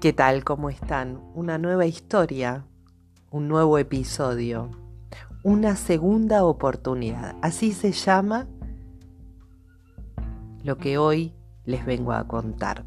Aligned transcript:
¿Qué 0.00 0.14
tal? 0.14 0.44
¿Cómo 0.44 0.70
están? 0.70 1.20
Una 1.34 1.58
nueva 1.58 1.84
historia, 1.84 2.64
un 3.30 3.48
nuevo 3.48 3.76
episodio, 3.76 4.70
una 5.42 5.76
segunda 5.76 6.42
oportunidad. 6.46 7.36
Así 7.42 7.72
se 7.72 7.92
llama 7.92 8.48
lo 10.64 10.78
que 10.78 10.96
hoy 10.96 11.34
les 11.66 11.84
vengo 11.84 12.12
a 12.12 12.26
contar. 12.26 12.86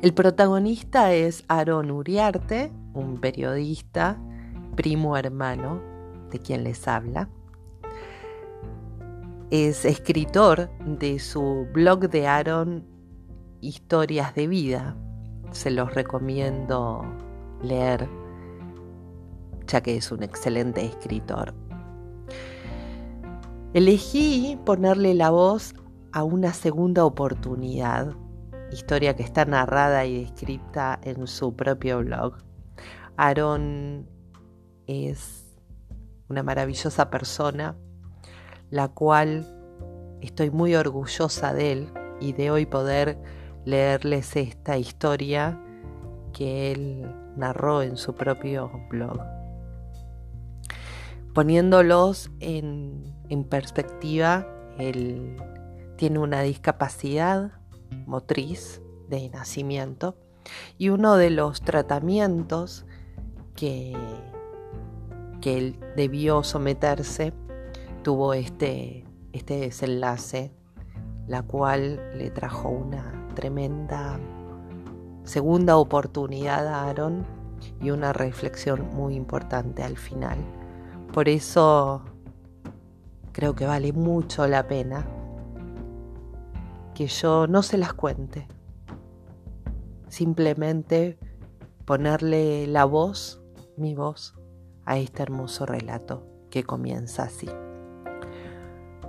El 0.00 0.14
protagonista 0.14 1.14
es 1.14 1.44
Aaron 1.48 1.90
Uriarte, 1.90 2.70
un 2.94 3.18
periodista, 3.20 4.20
primo 4.76 5.16
hermano 5.16 5.82
de 6.30 6.38
quien 6.38 6.62
les 6.62 6.86
habla. 6.86 7.28
Es 9.50 9.84
escritor 9.84 10.70
de 10.78 11.18
su 11.18 11.66
blog 11.72 12.08
de 12.08 12.28
Aaron 12.28 12.86
Historias 13.60 14.36
de 14.36 14.46
Vida, 14.46 14.96
se 15.50 15.70
los 15.70 15.94
recomiendo 15.94 17.04
leer, 17.62 18.08
ya 19.66 19.80
que 19.80 19.96
es 19.96 20.12
un 20.12 20.22
excelente 20.22 20.84
escritor. 20.84 21.54
Elegí 23.74 24.58
ponerle 24.64 25.14
la 25.14 25.30
voz 25.30 25.74
a 26.12 26.24
una 26.24 26.52
segunda 26.52 27.04
oportunidad, 27.04 28.14
historia 28.72 29.14
que 29.14 29.22
está 29.22 29.44
narrada 29.44 30.04
y 30.06 30.24
descrita 30.24 30.98
en 31.02 31.26
su 31.26 31.54
propio 31.54 31.98
blog. 31.98 32.38
Aaron 33.16 34.08
es 34.86 35.44
una 36.28 36.42
maravillosa 36.42 37.10
persona, 37.10 37.76
la 38.70 38.88
cual 38.88 39.46
estoy 40.20 40.50
muy 40.50 40.74
orgullosa 40.74 41.52
de 41.52 41.72
él 41.72 41.92
y 42.20 42.32
de 42.32 42.50
hoy 42.50 42.66
poder 42.66 43.18
leerles 43.68 44.34
esta 44.34 44.78
historia 44.78 45.60
que 46.32 46.72
él 46.72 47.14
narró 47.36 47.82
en 47.82 47.98
su 47.98 48.14
propio 48.14 48.70
blog. 48.88 49.20
Poniéndolos 51.34 52.30
en, 52.40 53.14
perspectiva, 53.50 54.46
él 54.78 55.36
tiene 55.96 56.18
una 56.18 56.40
discapacidad 56.40 57.52
motriz 58.06 58.80
de 59.10 59.28
nacimiento 59.28 60.16
y 60.78 60.88
uno 60.88 61.16
de 61.16 61.28
los 61.28 61.60
tratamientos 61.60 62.86
que, 63.54 63.94
que 65.42 65.58
él 65.58 65.80
debió 65.94 66.42
someterse 66.42 67.34
tuvo 68.02 68.32
este, 68.32 69.04
este 69.34 69.60
desenlace, 69.60 70.54
la 71.26 71.42
cual 71.42 72.00
le 72.16 72.30
trajo 72.30 72.70
una 72.70 73.17
tremenda 73.38 74.18
segunda 75.22 75.76
oportunidad 75.76 76.66
a 76.66 76.88
Aaron 76.88 77.24
y 77.80 77.90
una 77.90 78.12
reflexión 78.12 78.88
muy 78.96 79.14
importante 79.14 79.84
al 79.84 79.96
final. 79.96 80.38
Por 81.12 81.28
eso 81.28 82.02
creo 83.30 83.54
que 83.54 83.64
vale 83.64 83.92
mucho 83.92 84.48
la 84.48 84.66
pena 84.66 85.06
que 86.96 87.06
yo 87.06 87.46
no 87.46 87.62
se 87.62 87.78
las 87.78 87.92
cuente, 87.92 88.48
simplemente 90.08 91.16
ponerle 91.84 92.66
la 92.66 92.86
voz, 92.86 93.40
mi 93.76 93.94
voz, 93.94 94.34
a 94.84 94.98
este 94.98 95.22
hermoso 95.22 95.64
relato 95.64 96.26
que 96.50 96.64
comienza 96.64 97.22
así. 97.22 97.48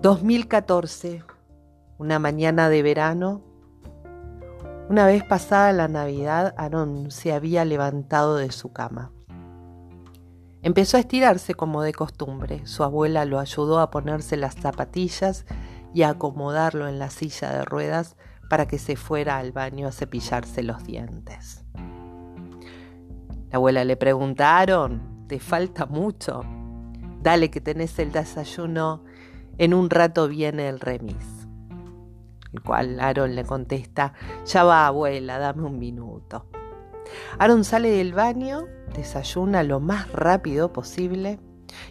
2014, 0.03 1.23
una 1.97 2.19
mañana 2.19 2.69
de 2.69 2.83
verano, 2.83 3.48
una 4.89 5.05
vez 5.05 5.23
pasada 5.23 5.71
la 5.71 5.87
Navidad, 5.87 6.55
Aaron 6.57 7.11
se 7.11 7.31
había 7.31 7.63
levantado 7.63 8.37
de 8.37 8.51
su 8.51 8.73
cama. 8.73 9.11
Empezó 10.63 10.97
a 10.97 11.01
estirarse 11.01 11.53
como 11.53 11.83
de 11.83 11.93
costumbre. 11.93 12.65
Su 12.65 12.83
abuela 12.83 13.23
lo 13.25 13.37
ayudó 13.37 13.81
a 13.81 13.91
ponerse 13.91 14.35
las 14.35 14.55
zapatillas 14.55 15.45
y 15.93 16.01
a 16.01 16.09
acomodarlo 16.09 16.87
en 16.87 16.97
la 16.97 17.11
silla 17.11 17.51
de 17.51 17.65
ruedas 17.65 18.17
para 18.49 18.67
que 18.67 18.79
se 18.79 18.95
fuera 18.95 19.37
al 19.37 19.51
baño 19.51 19.87
a 19.87 19.91
cepillarse 19.91 20.63
los 20.63 20.83
dientes. 20.83 21.63
La 23.51 23.57
abuela 23.57 23.85
le 23.85 23.95
pregunta, 23.95 24.57
Aaron, 24.57 25.27
¿te 25.27 25.39
falta 25.39 25.85
mucho? 25.85 26.43
Dale 27.21 27.51
que 27.51 27.61
tenés 27.61 27.99
el 27.99 28.11
desayuno, 28.11 29.03
en 29.59 29.75
un 29.75 29.91
rato 29.91 30.27
viene 30.27 30.67
el 30.67 30.79
remis 30.79 31.38
el 32.53 32.61
cual 32.61 32.99
Aaron 32.99 33.35
le 33.35 33.43
contesta, 33.43 34.13
ya 34.45 34.63
va 34.63 34.87
abuela, 34.87 35.37
dame 35.37 35.63
un 35.63 35.79
minuto. 35.79 36.45
Aaron 37.37 37.63
sale 37.63 37.89
del 37.89 38.13
baño, 38.13 38.65
desayuna 38.95 39.63
lo 39.63 39.79
más 39.79 40.11
rápido 40.11 40.71
posible 40.73 41.39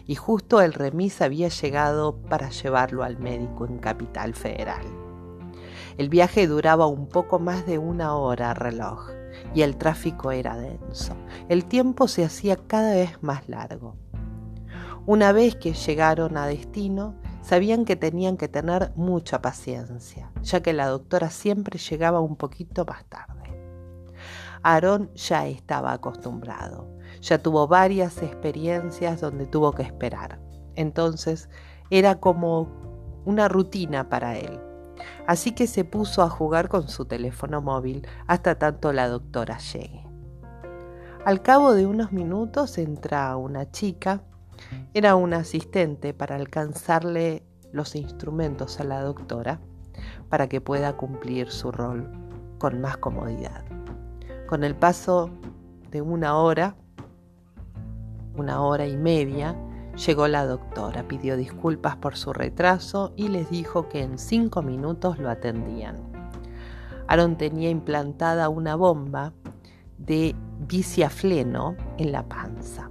y 0.05 0.15
justo 0.15 0.61
el 0.61 0.73
remis 0.73 1.21
había 1.21 1.49
llegado 1.49 2.21
para 2.21 2.49
llevarlo 2.49 3.03
al 3.03 3.17
médico 3.19 3.65
en 3.65 3.79
Capital 3.79 4.33
Federal. 4.33 4.85
El 5.97 6.09
viaje 6.09 6.47
duraba 6.47 6.87
un 6.87 7.07
poco 7.07 7.39
más 7.39 7.65
de 7.65 7.77
una 7.77 8.15
hora 8.15 8.53
reloj 8.53 9.09
y 9.53 9.61
el 9.61 9.77
tráfico 9.77 10.31
era 10.31 10.55
denso. 10.55 11.15
El 11.49 11.65
tiempo 11.65 12.07
se 12.07 12.23
hacía 12.23 12.55
cada 12.55 12.93
vez 12.93 13.21
más 13.21 13.47
largo. 13.49 13.95
Una 15.05 15.31
vez 15.31 15.55
que 15.55 15.73
llegaron 15.73 16.37
a 16.37 16.45
destino, 16.45 17.15
Sabían 17.49 17.83
que 17.83 17.95
tenían 17.95 18.37
que 18.37 18.47
tener 18.47 18.91
mucha 18.95 19.41
paciencia, 19.41 20.31
ya 20.43 20.61
que 20.61 20.71
la 20.71 20.85
doctora 20.85 21.31
siempre 21.31 21.79
llegaba 21.79 22.19
un 22.19 22.35
poquito 22.35 22.85
más 22.85 23.05
tarde. 23.05 23.59
Aarón 24.61 25.11
ya 25.15 25.47
estaba 25.47 25.93
acostumbrado, 25.93 26.95
ya 27.21 27.39
tuvo 27.39 27.67
varias 27.67 28.21
experiencias 28.21 29.19
donde 29.19 29.47
tuvo 29.47 29.71
que 29.71 29.81
esperar. 29.81 30.39
Entonces 30.75 31.49
era 31.89 32.19
como 32.19 32.69
una 33.25 33.47
rutina 33.47 34.09
para 34.09 34.37
él. 34.37 34.59
Así 35.25 35.53
que 35.53 35.65
se 35.65 35.83
puso 35.83 36.21
a 36.21 36.29
jugar 36.29 36.69
con 36.69 36.87
su 36.87 37.05
teléfono 37.05 37.63
móvil 37.63 38.07
hasta 38.27 38.59
tanto 38.59 38.93
la 38.93 39.09
doctora 39.09 39.57
llegue. 39.57 40.05
Al 41.25 41.41
cabo 41.41 41.73
de 41.73 41.87
unos 41.87 42.11
minutos 42.11 42.77
entra 42.77 43.35
una 43.37 43.71
chica 43.71 44.21
era 44.93 45.15
un 45.15 45.33
asistente 45.33 46.13
para 46.13 46.35
alcanzarle 46.35 47.43
los 47.71 47.95
instrumentos 47.95 48.79
a 48.79 48.83
la 48.83 49.01
doctora 49.01 49.59
para 50.29 50.47
que 50.47 50.61
pueda 50.61 50.95
cumplir 50.97 51.51
su 51.51 51.71
rol 51.71 52.09
con 52.57 52.81
más 52.81 52.97
comodidad. 52.97 53.63
Con 54.47 54.63
el 54.63 54.75
paso 54.75 55.29
de 55.91 56.01
una 56.01 56.37
hora, 56.37 56.75
una 58.35 58.61
hora 58.61 58.87
y 58.87 58.97
media, 58.97 59.55
llegó 59.95 60.27
la 60.27 60.45
doctora, 60.45 61.07
pidió 61.07 61.35
disculpas 61.37 61.97
por 61.97 62.15
su 62.15 62.33
retraso 62.33 63.13
y 63.15 63.27
les 63.27 63.49
dijo 63.49 63.89
que 63.89 64.01
en 64.01 64.17
cinco 64.17 64.61
minutos 64.61 65.19
lo 65.19 65.29
atendían. 65.29 65.97
Aaron 67.07 67.37
tenía 67.37 67.69
implantada 67.69 68.49
una 68.49 68.75
bomba 68.75 69.33
de 69.97 70.35
biciafleno 70.67 71.75
en 71.97 72.11
la 72.11 72.23
panza 72.27 72.88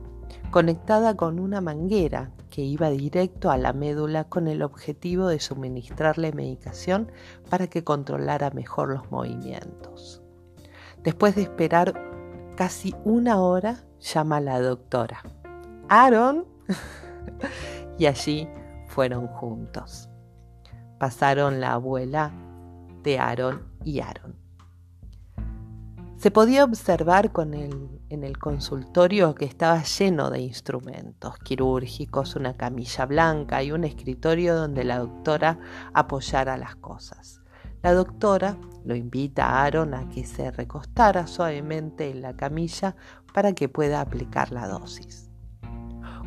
conectada 0.50 1.16
con 1.16 1.38
una 1.38 1.60
manguera 1.60 2.30
que 2.50 2.62
iba 2.62 2.90
directo 2.90 3.50
a 3.50 3.58
la 3.58 3.72
médula 3.72 4.24
con 4.24 4.48
el 4.48 4.62
objetivo 4.62 5.28
de 5.28 5.40
suministrarle 5.40 6.32
medicación 6.32 7.12
para 7.50 7.66
que 7.66 7.84
controlara 7.84 8.50
mejor 8.50 8.88
los 8.90 9.10
movimientos. 9.10 10.22
Después 11.02 11.34
de 11.34 11.42
esperar 11.42 11.94
casi 12.56 12.94
una 13.04 13.40
hora, 13.40 13.84
llama 14.00 14.38
a 14.38 14.40
la 14.40 14.60
doctora. 14.60 15.22
Aaron. 15.88 16.46
y 17.98 18.06
allí 18.06 18.48
fueron 18.88 19.26
juntos. 19.28 20.08
Pasaron 20.98 21.60
la 21.60 21.74
abuela 21.74 22.32
de 23.02 23.18
Aaron 23.18 23.62
y 23.84 24.00
Aaron. 24.00 24.47
Se 26.18 26.32
podía 26.32 26.64
observar 26.64 27.30
con 27.30 27.54
en 27.54 28.24
el 28.24 28.38
consultorio 28.38 29.36
que 29.36 29.44
estaba 29.44 29.84
lleno 29.84 30.30
de 30.30 30.40
instrumentos 30.40 31.38
quirúrgicos, 31.38 32.34
una 32.34 32.56
camilla 32.56 33.06
blanca 33.06 33.62
y 33.62 33.70
un 33.70 33.84
escritorio 33.84 34.56
donde 34.56 34.82
la 34.82 34.98
doctora 34.98 35.60
apoyara 35.94 36.56
las 36.56 36.74
cosas. 36.74 37.40
La 37.82 37.92
doctora 37.92 38.56
lo 38.84 38.96
invita 38.96 39.46
a 39.46 39.62
Aaron 39.62 39.94
a 39.94 40.08
que 40.08 40.26
se 40.26 40.50
recostara 40.50 41.28
suavemente 41.28 42.10
en 42.10 42.20
la 42.20 42.34
camilla 42.34 42.96
para 43.32 43.52
que 43.52 43.68
pueda 43.68 44.00
aplicar 44.00 44.50
la 44.50 44.66
dosis. 44.66 45.30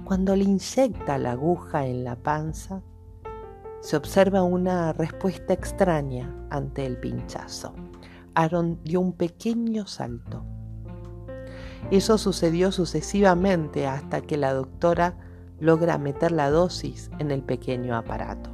Cuando 0.05 0.37
le 0.37 0.45
inyecta 0.45 1.17
la 1.17 1.33
aguja 1.33 1.85
en 1.85 2.05
la 2.05 2.15
panza, 2.15 2.81
se 3.81 3.97
observa 3.97 4.41
una 4.41 4.93
respuesta 4.93 5.51
extraña 5.51 6.33
ante 6.49 6.85
el 6.85 6.97
pinchazo. 6.97 7.90
Aaron 8.35 8.79
dio 8.83 9.01
un 9.01 9.13
pequeño 9.13 9.87
salto. 9.87 10.43
Eso 11.89 12.17
sucedió 12.17 12.71
sucesivamente 12.71 13.87
hasta 13.87 14.21
que 14.21 14.37
la 14.37 14.53
doctora 14.53 15.17
logra 15.59 15.97
meter 15.97 16.31
la 16.31 16.49
dosis 16.49 17.11
en 17.19 17.31
el 17.31 17.43
pequeño 17.43 17.95
aparato. 17.95 18.49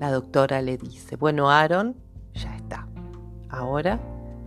La 0.00 0.10
doctora 0.10 0.62
le 0.62 0.78
dice, 0.78 1.16
bueno, 1.16 1.50
Aaron, 1.50 1.96
ya 2.34 2.56
está. 2.56 2.88
Ahora 3.48 4.00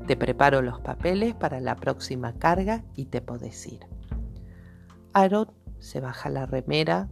Te 0.07 0.15
preparo 0.15 0.61
los 0.61 0.79
papeles 0.81 1.33
para 1.33 1.59
la 1.59 1.75
próxima 1.75 2.33
carga 2.33 2.83
y 2.95 3.05
te 3.05 3.21
podés 3.21 3.65
ir. 3.65 3.87
Aaron 5.13 5.51
se 5.79 5.99
baja 5.99 6.29
la 6.29 6.45
remera, 6.45 7.09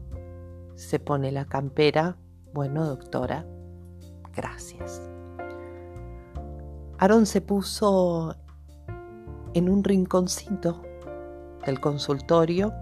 se 0.75 0.99
pone 0.99 1.31
la 1.31 1.45
campera. 1.45 2.17
Bueno, 2.53 2.85
doctora, 2.85 3.47
gracias. 4.35 5.12
Aaron 7.03 7.25
se 7.25 7.41
puso 7.41 8.33
en 9.53 9.67
un 9.67 9.83
rinconcito 9.83 10.81
del 11.65 11.81
consultorio 11.81 12.73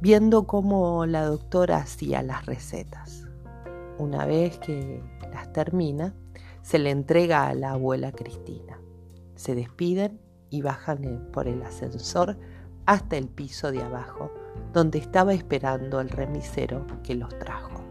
viendo 0.00 0.46
cómo 0.46 1.06
la 1.06 1.24
doctora 1.24 1.78
hacía 1.78 2.22
las 2.22 2.46
recetas. 2.46 3.26
Una 3.98 4.26
vez 4.26 4.60
que 4.60 5.02
las 5.32 5.52
termina, 5.52 6.14
se 6.62 6.78
le 6.78 6.90
entrega 6.90 7.48
a 7.48 7.54
la 7.54 7.72
abuela 7.72 8.12
Cristina. 8.12 8.78
Se 9.34 9.56
despiden 9.56 10.20
y 10.48 10.62
bajan 10.62 11.28
por 11.32 11.48
el 11.48 11.64
ascensor 11.64 12.38
hasta 12.86 13.16
el 13.16 13.26
piso 13.26 13.72
de 13.72 13.82
abajo, 13.82 14.30
donde 14.72 15.00
estaba 15.00 15.34
esperando 15.34 16.00
el 16.00 16.10
remisero 16.10 16.86
que 17.02 17.16
los 17.16 17.36
trajo. 17.40 17.82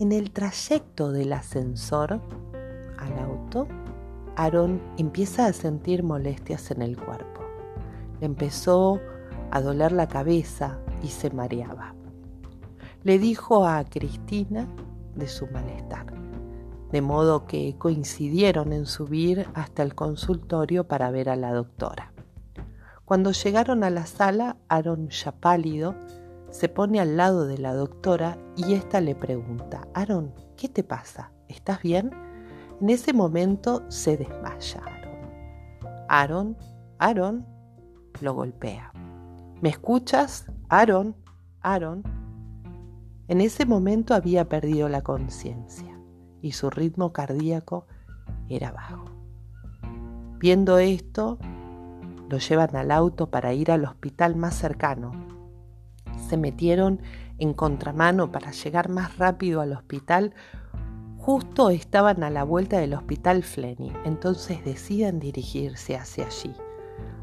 En 0.00 0.10
el 0.10 0.30
trayecto 0.30 1.12
del 1.12 1.34
ascensor 1.34 2.18
al 2.96 3.18
auto, 3.18 3.68
Aaron 4.36 4.82
empieza 4.98 5.46
a 5.46 5.52
sentir 5.52 6.02
molestias 6.02 6.70
en 6.70 6.82
el 6.82 6.96
cuerpo. 6.96 7.40
Le 8.20 8.26
empezó 8.26 9.00
a 9.50 9.62
doler 9.62 9.92
la 9.92 10.08
cabeza 10.08 10.78
y 11.02 11.08
se 11.08 11.30
mareaba. 11.30 11.94
Le 13.02 13.18
dijo 13.18 13.66
a 13.66 13.82
Cristina 13.84 14.66
de 15.14 15.26
su 15.26 15.46
malestar, 15.46 16.06
de 16.92 17.00
modo 17.00 17.46
que 17.46 17.76
coincidieron 17.78 18.74
en 18.74 18.84
subir 18.84 19.48
hasta 19.54 19.82
el 19.82 19.94
consultorio 19.94 20.86
para 20.86 21.10
ver 21.10 21.30
a 21.30 21.36
la 21.36 21.52
doctora. 21.52 22.12
Cuando 23.06 23.32
llegaron 23.32 23.84
a 23.84 23.90
la 23.90 24.04
sala, 24.04 24.58
Aaron, 24.68 25.08
ya 25.08 25.32
pálido, 25.32 25.94
se 26.50 26.68
pone 26.68 27.00
al 27.00 27.16
lado 27.16 27.46
de 27.46 27.56
la 27.56 27.72
doctora 27.72 28.36
y 28.56 28.74
ésta 28.74 29.00
le 29.00 29.14
pregunta, 29.14 29.88
Aaron, 29.94 30.34
¿qué 30.56 30.68
te 30.68 30.82
pasa? 30.82 31.32
¿Estás 31.48 31.82
bien? 31.82 32.10
En 32.80 32.90
ese 32.90 33.14
momento 33.14 33.90
se 33.90 34.18
desmaya 34.18 34.82
Aaron. 34.84 36.06
Aaron, 36.08 36.56
Aaron, 36.98 37.46
lo 38.20 38.34
golpea. 38.34 38.92
¿Me 39.62 39.70
escuchas? 39.70 40.46
Aaron, 40.68 41.16
Aaron. 41.62 42.02
En 43.28 43.40
ese 43.40 43.64
momento 43.64 44.14
había 44.14 44.48
perdido 44.48 44.90
la 44.90 45.00
conciencia 45.00 45.98
y 46.42 46.52
su 46.52 46.68
ritmo 46.68 47.14
cardíaco 47.14 47.86
era 48.48 48.72
bajo. 48.72 49.06
Viendo 50.38 50.78
esto, 50.78 51.38
lo 52.28 52.36
llevan 52.38 52.76
al 52.76 52.90
auto 52.90 53.30
para 53.30 53.54
ir 53.54 53.70
al 53.70 53.84
hospital 53.84 54.36
más 54.36 54.54
cercano. 54.54 55.12
Se 56.28 56.36
metieron 56.36 57.00
en 57.38 57.54
contramano 57.54 58.30
para 58.30 58.50
llegar 58.50 58.90
más 58.90 59.16
rápido 59.16 59.62
al 59.62 59.72
hospital 59.72 60.34
Justo 61.26 61.70
estaban 61.70 62.22
a 62.22 62.30
la 62.30 62.44
vuelta 62.44 62.78
del 62.78 62.94
hospital 62.94 63.42
Flenny, 63.42 63.92
entonces 64.04 64.64
deciden 64.64 65.18
dirigirse 65.18 65.96
hacia 65.96 66.26
allí. 66.26 66.54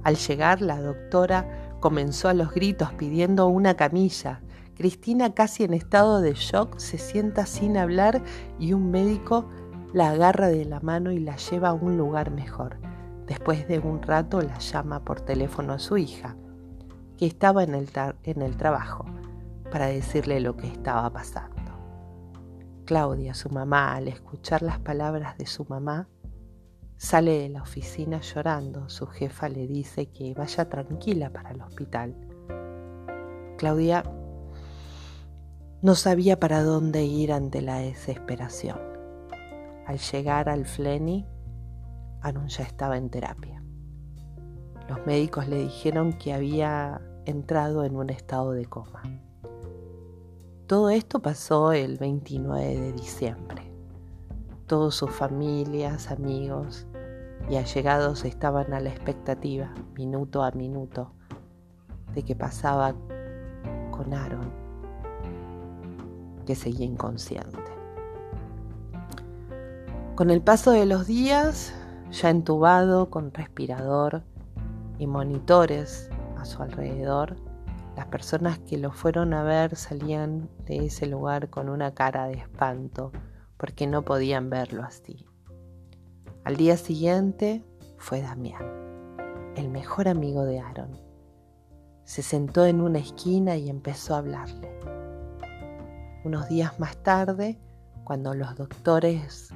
Al 0.03 0.17
llegar, 0.17 0.61
la 0.61 0.81
doctora 0.81 1.77
comenzó 1.79 2.27
a 2.27 2.33
los 2.33 2.51
gritos 2.51 2.91
pidiendo 2.95 3.47
una 3.47 3.75
camilla. 3.75 4.41
Cristina, 4.75 5.33
casi 5.33 5.63
en 5.63 5.73
estado 5.73 6.19
de 6.19 6.33
shock, 6.33 6.79
se 6.79 6.97
sienta 6.97 7.45
sin 7.45 7.77
hablar 7.77 8.21
y 8.59 8.73
un 8.73 8.91
médico 8.91 9.47
la 9.93 10.09
agarra 10.09 10.49
de 10.49 10.65
la 10.65 10.81
mano 10.81 11.13
y 11.13 11.19
la 11.19 11.37
lleva 11.37 11.69
a 11.69 11.73
un 11.73 11.95
lugar 11.95 12.29
mejor. 12.29 12.75
Después 13.25 13.69
de 13.69 13.79
un 13.79 14.01
rato 14.01 14.41
la 14.41 14.59
llama 14.59 14.99
por 15.05 15.21
teléfono 15.21 15.71
a 15.71 15.79
su 15.79 15.95
hija, 15.95 16.35
que 17.17 17.25
estaba 17.25 17.63
en 17.63 17.73
el, 17.73 17.89
en 18.25 18.41
el 18.41 18.57
trabajo, 18.57 19.05
para 19.71 19.85
decirle 19.85 20.41
lo 20.41 20.57
que 20.57 20.67
estaba 20.67 21.09
pasando. 21.09 21.52
Claudia, 22.85 23.33
su 23.33 23.49
mamá, 23.49 23.95
al 23.95 24.07
escuchar 24.07 24.61
las 24.61 24.79
palabras 24.79 25.37
de 25.37 25.45
su 25.45 25.65
mamá, 25.65 26.09
sale 26.97 27.39
de 27.39 27.49
la 27.49 27.61
oficina 27.61 28.19
llorando. 28.21 28.89
Su 28.89 29.07
jefa 29.07 29.49
le 29.49 29.67
dice 29.67 30.11
que 30.11 30.33
vaya 30.33 30.69
tranquila 30.69 31.31
para 31.31 31.51
el 31.51 31.61
hospital. 31.61 32.15
Claudia 33.57 34.03
no 35.81 35.95
sabía 35.95 36.39
para 36.39 36.63
dónde 36.63 37.03
ir 37.03 37.33
ante 37.33 37.61
la 37.61 37.77
desesperación. 37.79 38.79
Al 39.85 39.99
llegar 39.99 40.49
al 40.49 40.65
Flenny, 40.65 41.27
Aaron 42.21 42.47
ya 42.47 42.63
estaba 42.63 42.97
en 42.97 43.09
terapia. 43.09 43.61
Los 44.87 45.05
médicos 45.05 45.47
le 45.47 45.57
dijeron 45.57 46.13
que 46.13 46.33
había 46.33 47.01
entrado 47.25 47.83
en 47.83 47.95
un 47.95 48.09
estado 48.09 48.51
de 48.51 48.65
coma. 48.65 49.03
Todo 50.67 50.89
esto 50.89 51.19
pasó 51.19 51.73
el 51.73 51.97
29 51.97 52.79
de 52.79 52.93
diciembre. 52.93 53.69
Todas 54.65 54.95
sus 54.95 55.11
familias, 55.11 56.09
amigos 56.09 56.87
y 57.49 57.57
allegados 57.57 58.23
estaban 58.23 58.73
a 58.73 58.79
la 58.79 58.89
expectativa, 58.89 59.73
minuto 59.93 60.41
a 60.41 60.51
minuto, 60.51 61.11
de 62.15 62.23
qué 62.23 62.33
pasaba 62.33 62.95
con 63.91 64.13
Aaron, 64.13 64.49
que 66.45 66.55
seguía 66.55 66.85
inconsciente. 66.85 67.59
Con 70.15 70.29
el 70.29 70.41
paso 70.41 70.71
de 70.71 70.85
los 70.85 71.07
días, 71.07 71.73
ya 72.09 72.29
entubado 72.29 73.09
con 73.09 73.33
respirador 73.33 74.23
y 74.97 75.07
monitores 75.07 76.09
a 76.37 76.45
su 76.45 76.63
alrededor, 76.63 77.35
las 77.95 78.07
personas 78.07 78.59
que 78.59 78.77
lo 78.77 78.91
fueron 78.91 79.33
a 79.33 79.43
ver 79.43 79.75
salían 79.75 80.49
de 80.65 80.85
ese 80.85 81.05
lugar 81.05 81.49
con 81.49 81.69
una 81.69 81.93
cara 81.93 82.27
de 82.27 82.35
espanto 82.35 83.11
porque 83.57 83.85
no 83.85 84.03
podían 84.03 84.49
verlo 84.49 84.83
así. 84.83 85.25
Al 86.43 86.57
día 86.57 86.75
siguiente 86.75 87.63
fue 87.97 88.21
Damián, 88.21 88.65
el 89.55 89.69
mejor 89.69 90.07
amigo 90.07 90.43
de 90.43 90.59
Aaron. 90.59 90.99
Se 92.03 92.21
sentó 92.21 92.65
en 92.65 92.81
una 92.81 92.99
esquina 92.99 93.55
y 93.55 93.69
empezó 93.69 94.15
a 94.15 94.17
hablarle. 94.17 94.69
Unos 96.25 96.49
días 96.49 96.79
más 96.79 96.97
tarde, 96.97 97.59
cuando 98.03 98.33
los 98.33 98.55
doctores 98.55 99.49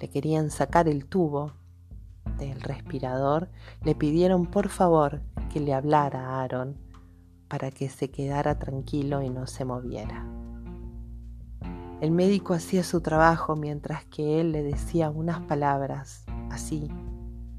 le 0.00 0.08
querían 0.08 0.50
sacar 0.50 0.88
el 0.88 1.06
tubo 1.06 1.52
del 2.38 2.60
respirador, 2.60 3.50
le 3.82 3.94
pidieron 3.94 4.46
por 4.46 4.68
favor 4.68 5.20
que 5.52 5.60
le 5.60 5.74
hablara 5.74 6.20
a 6.20 6.42
Aaron 6.42 6.87
para 7.48 7.70
que 7.70 7.88
se 7.88 8.10
quedara 8.10 8.58
tranquilo 8.58 9.22
y 9.22 9.30
no 9.30 9.46
se 9.46 9.64
moviera. 9.64 10.26
El 12.00 12.12
médico 12.12 12.54
hacía 12.54 12.84
su 12.84 13.00
trabajo 13.00 13.56
mientras 13.56 14.04
que 14.04 14.40
él 14.40 14.52
le 14.52 14.62
decía 14.62 15.10
unas 15.10 15.40
palabras, 15.40 16.24
así, 16.50 16.88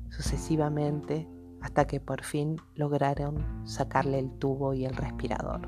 sucesivamente, 0.09 1.27
hasta 1.61 1.85
que 1.85 1.99
por 1.99 2.23
fin 2.23 2.57
lograron 2.73 3.67
sacarle 3.67 4.19
el 4.19 4.31
tubo 4.31 4.73
y 4.73 4.85
el 4.85 4.95
respirador. 4.95 5.67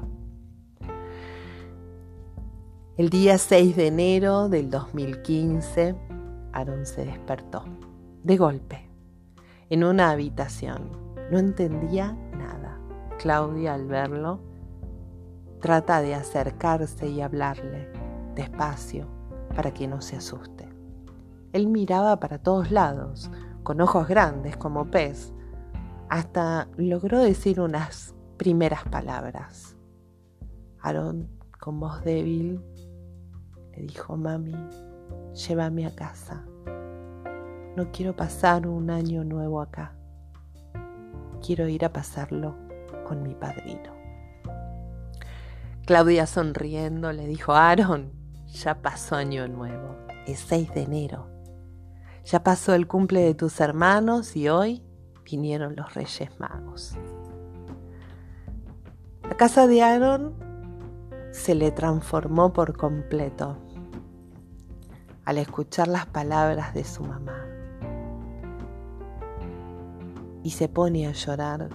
El 2.98 3.10
día 3.10 3.38
6 3.38 3.76
de 3.76 3.88
enero 3.88 4.48
del 4.48 4.70
2015, 4.70 5.96
Aaron 6.54 6.86
se 6.86 7.06
despertó, 7.06 7.66
de 8.24 8.38
golpe, 8.38 8.90
en 9.70 9.84
una 9.84 10.12
habitación. 10.12 10.92
No 11.32 11.40
entendía 11.40 12.18
Claudia 13.22 13.76
al 13.76 13.86
verlo 13.86 14.40
trata 15.60 16.02
de 16.02 16.16
acercarse 16.16 17.08
y 17.08 17.22
hablarle 17.22 17.88
despacio 18.34 19.08
para 19.56 19.72
que 19.72 19.88
no 19.88 20.02
se 20.02 20.16
asuste. 20.16 20.68
Él 21.54 21.68
miraba 21.68 22.20
para 22.20 22.40
todos 22.40 22.72
lados, 22.72 23.30
con 23.62 23.80
ojos 23.80 24.08
grandes 24.08 24.58
como 24.58 24.90
pez, 24.90 25.34
hasta 26.10 26.68
logró 26.78 27.20
decir 27.20 27.62
unas 27.62 28.16
primeras 28.38 28.86
palabras. 28.86 29.78
Aarón, 30.82 31.30
con 31.60 31.80
voz 31.80 32.04
débil, 32.04 32.60
le 33.76 33.84
dijo, 33.84 34.18
mami, 34.18 34.56
llévame 35.34 35.86
a 35.86 35.94
casa. 35.94 36.44
No 37.76 37.92
quiero 37.92 38.16
pasar 38.16 38.66
un 38.66 38.90
año 38.90 39.24
nuevo 39.24 39.62
acá. 39.62 39.96
Quiero 41.40 41.68
ir 41.68 41.86
a 41.86 41.94
pasarlo 41.94 42.71
con 43.12 43.24
mi 43.24 43.36
padrino. 43.36 43.92
Claudia 45.86 46.26
sonriendo 46.26 47.12
le 47.12 47.28
dijo, 47.28 47.52
Aaron, 47.52 48.14
ya 48.48 48.82
pasó 48.82 49.18
año 49.18 49.50
nuevo, 49.50 49.98
es 50.26 50.40
6 50.40 50.74
de 50.74 50.84
enero. 50.84 51.28
Ya 52.24 52.42
pasó 52.42 52.74
el 52.74 52.88
cumple 52.88 53.20
de 53.20 53.34
tus 53.34 53.60
hermanos 53.60 54.38
y 54.38 54.48
hoy 54.48 54.82
vinieron 55.30 55.76
los 55.76 55.94
Reyes 55.94 56.40
Magos. 56.40 56.96
La 59.24 59.36
casa 59.36 59.68
de 59.68 59.82
Aaron 59.82 60.34
se 61.32 61.54
le 61.54 61.72
transformó 61.72 62.54
por 62.54 62.78
completo 62.78 63.58
al 65.26 65.38
escuchar 65.38 65.90
las 65.90 66.06
palabras 66.06 66.74
de 66.74 66.86
su 66.86 67.04
mamá. 67.04 67.52
y 70.44 70.52
se 70.52 70.68
pone 70.68 71.08
a 71.08 71.12
llorar 71.12 71.70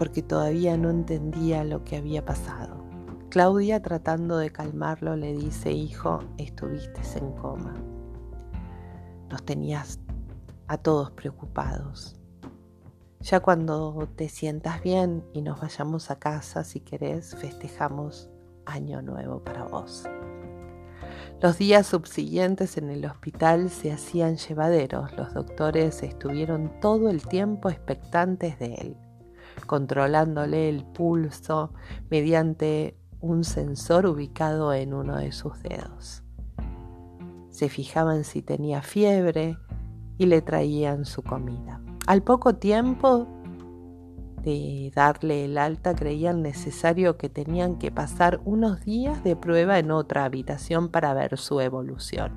porque 0.00 0.22
todavía 0.22 0.78
no 0.78 0.88
entendía 0.88 1.62
lo 1.62 1.84
que 1.84 1.98
había 1.98 2.24
pasado. 2.24 2.82
Claudia, 3.28 3.82
tratando 3.82 4.38
de 4.38 4.48
calmarlo, 4.48 5.14
le 5.14 5.34
dice, 5.34 5.72
hijo, 5.72 6.20
estuviste 6.38 7.02
en 7.18 7.30
coma. 7.32 7.74
Nos 9.28 9.42
tenías 9.42 10.00
a 10.68 10.78
todos 10.78 11.10
preocupados. 11.10 12.16
Ya 13.20 13.40
cuando 13.40 14.08
te 14.16 14.30
sientas 14.30 14.82
bien 14.82 15.22
y 15.34 15.42
nos 15.42 15.60
vayamos 15.60 16.10
a 16.10 16.18
casa, 16.18 16.64
si 16.64 16.80
querés, 16.80 17.36
festejamos 17.36 18.30
año 18.64 19.02
nuevo 19.02 19.44
para 19.44 19.64
vos. 19.64 20.08
Los 21.42 21.58
días 21.58 21.86
subsiguientes 21.86 22.78
en 22.78 22.88
el 22.88 23.04
hospital 23.04 23.68
se 23.68 23.92
hacían 23.92 24.38
llevaderos. 24.38 25.14
Los 25.18 25.34
doctores 25.34 26.02
estuvieron 26.02 26.72
todo 26.80 27.10
el 27.10 27.20
tiempo 27.28 27.68
expectantes 27.68 28.58
de 28.58 28.74
él 28.76 28.96
controlándole 29.70 30.68
el 30.68 30.82
pulso 30.82 31.72
mediante 32.10 32.96
un 33.20 33.44
sensor 33.44 34.04
ubicado 34.06 34.74
en 34.74 34.92
uno 34.92 35.16
de 35.16 35.30
sus 35.30 35.62
dedos. 35.62 36.24
Se 37.50 37.68
fijaban 37.68 38.24
si 38.24 38.42
tenía 38.42 38.82
fiebre 38.82 39.56
y 40.18 40.26
le 40.26 40.42
traían 40.42 41.04
su 41.04 41.22
comida. 41.22 41.80
Al 42.08 42.24
poco 42.24 42.56
tiempo 42.56 43.28
de 44.42 44.90
darle 44.92 45.44
el 45.44 45.56
alta 45.56 45.94
creían 45.94 46.42
necesario 46.42 47.16
que 47.16 47.28
tenían 47.28 47.78
que 47.78 47.92
pasar 47.92 48.40
unos 48.44 48.84
días 48.84 49.22
de 49.22 49.36
prueba 49.36 49.78
en 49.78 49.92
otra 49.92 50.24
habitación 50.24 50.88
para 50.88 51.14
ver 51.14 51.38
su 51.38 51.60
evolución. 51.60 52.32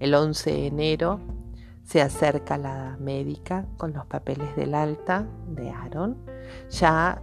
El 0.00 0.14
11 0.14 0.50
de 0.50 0.66
enero 0.66 1.20
se 1.88 2.02
acerca 2.02 2.58
la 2.58 2.98
médica 3.00 3.64
con 3.78 3.94
los 3.94 4.04
papeles 4.04 4.54
del 4.56 4.74
alta 4.74 5.26
de 5.48 5.70
Aaron, 5.70 6.18
ya 6.68 7.22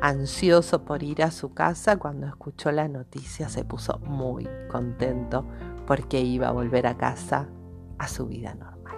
ansioso 0.00 0.84
por 0.84 1.02
ir 1.02 1.24
a 1.24 1.32
su 1.32 1.54
casa 1.54 1.96
cuando 1.96 2.28
escuchó 2.28 2.70
la 2.70 2.86
noticia 2.86 3.48
se 3.48 3.64
puso 3.64 3.98
muy 3.98 4.48
contento 4.70 5.44
porque 5.88 6.20
iba 6.20 6.46
a 6.46 6.52
volver 6.52 6.86
a 6.86 6.96
casa 6.96 7.48
a 7.98 8.06
su 8.06 8.28
vida 8.28 8.54
normal. 8.54 8.96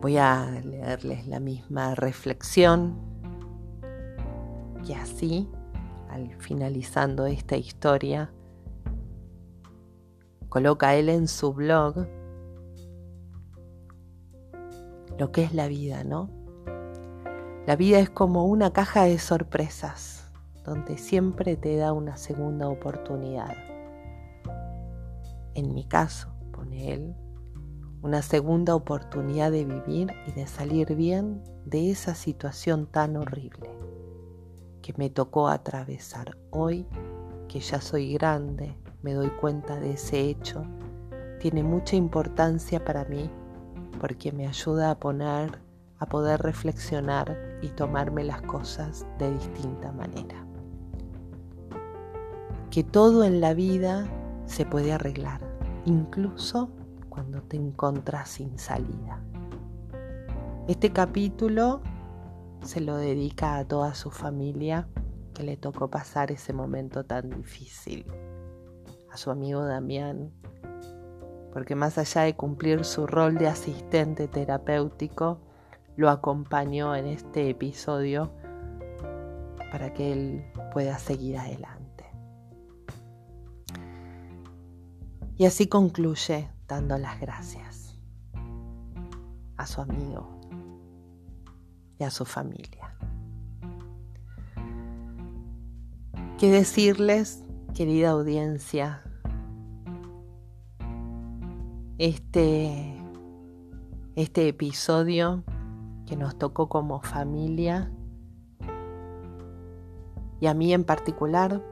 Voy 0.00 0.16
a 0.16 0.46
leerles 0.64 1.26
la 1.26 1.40
misma 1.40 1.96
reflexión 1.96 2.94
y 4.86 4.92
así, 4.92 5.50
al 6.08 6.36
finalizando 6.38 7.26
esta 7.26 7.56
historia, 7.56 8.30
coloca 10.52 10.94
él 10.96 11.08
en 11.08 11.28
su 11.28 11.54
blog 11.54 12.06
lo 15.18 15.32
que 15.32 15.44
es 15.44 15.54
la 15.54 15.66
vida, 15.66 16.04
¿no? 16.04 16.28
La 17.66 17.74
vida 17.74 18.00
es 18.00 18.10
como 18.10 18.44
una 18.44 18.70
caja 18.70 19.04
de 19.04 19.18
sorpresas, 19.18 20.30
donde 20.62 20.98
siempre 20.98 21.56
te 21.56 21.78
da 21.78 21.94
una 21.94 22.18
segunda 22.18 22.68
oportunidad. 22.68 23.56
En 25.54 25.72
mi 25.72 25.86
caso, 25.86 26.28
pone 26.52 26.92
él, 26.92 27.16
una 28.02 28.20
segunda 28.20 28.74
oportunidad 28.74 29.50
de 29.50 29.64
vivir 29.64 30.12
y 30.26 30.32
de 30.32 30.46
salir 30.46 30.94
bien 30.94 31.42
de 31.64 31.90
esa 31.90 32.14
situación 32.14 32.84
tan 32.84 33.16
horrible 33.16 33.70
que 34.82 34.92
me 34.98 35.08
tocó 35.08 35.48
atravesar 35.48 36.36
hoy, 36.50 36.86
que 37.48 37.60
ya 37.60 37.80
soy 37.80 38.12
grande, 38.12 38.76
me 39.02 39.14
doy 39.14 39.28
cuenta 39.30 39.78
de 39.80 39.92
ese 39.92 40.20
hecho, 40.20 40.64
tiene 41.40 41.62
mucha 41.62 41.96
importancia 41.96 42.84
para 42.84 43.04
mí 43.04 43.28
porque 44.00 44.32
me 44.32 44.46
ayuda 44.46 44.90
a 44.90 44.98
poner, 44.98 45.60
a 45.98 46.06
poder 46.06 46.40
reflexionar 46.40 47.36
y 47.62 47.68
tomarme 47.68 48.24
las 48.24 48.42
cosas 48.42 49.06
de 49.18 49.32
distinta 49.32 49.92
manera. 49.92 50.46
Que 52.70 52.84
todo 52.84 53.24
en 53.24 53.40
la 53.40 53.54
vida 53.54 54.06
se 54.46 54.64
puede 54.64 54.92
arreglar, 54.92 55.40
incluso 55.84 56.70
cuando 57.08 57.42
te 57.42 57.56
encontras 57.56 58.30
sin 58.30 58.58
salida. 58.58 59.20
Este 60.68 60.92
capítulo 60.92 61.82
se 62.62 62.80
lo 62.80 62.96
dedica 62.96 63.56
a 63.56 63.64
toda 63.64 63.94
su 63.94 64.10
familia 64.10 64.88
que 65.34 65.42
le 65.42 65.56
tocó 65.56 65.90
pasar 65.90 66.30
ese 66.30 66.52
momento 66.52 67.04
tan 67.04 67.30
difícil 67.30 68.06
a 69.12 69.16
su 69.18 69.30
amigo 69.30 69.62
Damián, 69.62 70.32
porque 71.52 71.74
más 71.74 71.98
allá 71.98 72.22
de 72.22 72.34
cumplir 72.34 72.84
su 72.84 73.06
rol 73.06 73.36
de 73.36 73.46
asistente 73.46 74.26
terapéutico, 74.26 75.38
lo 75.96 76.08
acompañó 76.08 76.96
en 76.96 77.06
este 77.06 77.50
episodio 77.50 78.32
para 79.70 79.92
que 79.92 80.12
él 80.12 80.44
pueda 80.72 80.98
seguir 80.98 81.36
adelante. 81.36 82.06
Y 85.36 85.44
así 85.44 85.66
concluye 85.66 86.48
dando 86.66 86.96
las 86.96 87.20
gracias 87.20 87.98
a 89.58 89.66
su 89.66 89.82
amigo 89.82 90.40
y 91.98 92.04
a 92.04 92.10
su 92.10 92.24
familia. 92.24 92.96
¿Qué 96.38 96.50
decirles 96.50 97.44
querida 97.72 98.10
audiencia, 98.10 99.02
este, 101.96 102.96
este 104.14 104.48
episodio 104.48 105.42
que 106.06 106.16
nos 106.16 106.36
tocó 106.36 106.68
como 106.68 107.00
familia 107.00 107.90
y 110.40 110.48
a 110.48 110.54
mí 110.54 110.74
en 110.74 110.84
particular, 110.84 111.62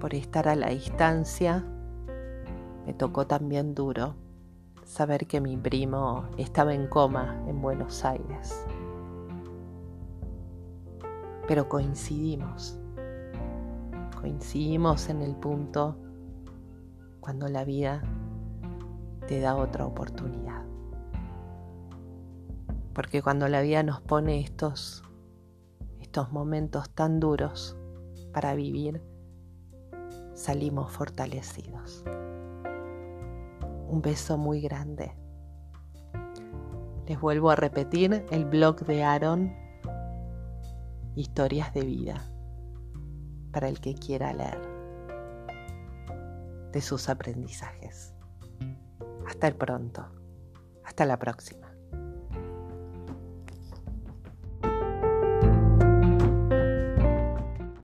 por 0.00 0.14
estar 0.14 0.48
a 0.48 0.56
la 0.56 0.68
distancia, 0.68 1.64
me 2.84 2.92
tocó 2.92 3.26
también 3.26 3.74
duro 3.74 4.16
saber 4.84 5.26
que 5.26 5.40
mi 5.40 5.56
primo 5.56 6.28
estaba 6.36 6.74
en 6.74 6.88
coma 6.88 7.42
en 7.46 7.62
Buenos 7.62 8.04
Aires. 8.04 8.66
Pero 11.46 11.68
coincidimos 11.68 12.81
coincidimos 14.22 15.08
en 15.08 15.20
el 15.20 15.34
punto 15.34 15.96
cuando 17.18 17.48
la 17.48 17.64
vida 17.64 18.02
te 19.26 19.40
da 19.40 19.56
otra 19.56 19.84
oportunidad. 19.84 20.62
Porque 22.94 23.20
cuando 23.20 23.48
la 23.48 23.62
vida 23.62 23.82
nos 23.82 24.00
pone 24.00 24.38
estos, 24.38 25.02
estos 26.00 26.30
momentos 26.30 26.88
tan 26.90 27.18
duros 27.18 27.76
para 28.32 28.54
vivir, 28.54 29.02
salimos 30.34 30.92
fortalecidos. 30.92 32.04
Un 33.88 34.02
beso 34.02 34.38
muy 34.38 34.60
grande. 34.60 35.16
Les 37.08 37.20
vuelvo 37.20 37.50
a 37.50 37.56
repetir 37.56 38.24
el 38.30 38.44
blog 38.44 38.84
de 38.86 39.02
Aaron, 39.02 39.52
Historias 41.16 41.74
de 41.74 41.80
Vida 41.80 42.31
para 43.52 43.68
el 43.68 43.80
que 43.80 43.94
quiera 43.94 44.32
leer 44.32 44.60
de 46.72 46.80
sus 46.80 47.08
aprendizajes. 47.08 48.14
Hasta 49.26 49.46
el 49.46 49.54
pronto. 49.54 50.06
Hasta 50.84 51.04
la 51.04 51.18
próxima. 51.18 51.61